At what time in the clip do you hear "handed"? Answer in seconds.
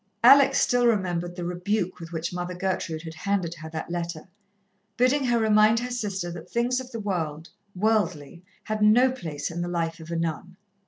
3.13-3.53